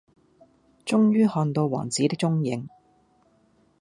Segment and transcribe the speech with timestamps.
[0.83, 2.67] 終於看到王子的踪影